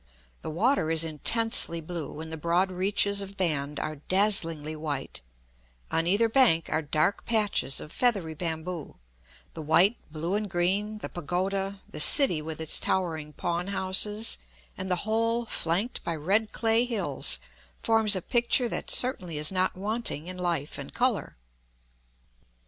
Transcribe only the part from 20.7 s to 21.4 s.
and color.